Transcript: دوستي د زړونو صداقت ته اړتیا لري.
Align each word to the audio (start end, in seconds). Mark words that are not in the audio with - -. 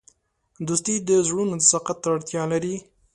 دوستي 0.67 0.95
د 1.07 1.09
زړونو 1.27 1.55
صداقت 1.71 1.97
ته 2.03 2.07
اړتیا 2.15 2.43
لري. 2.51 2.75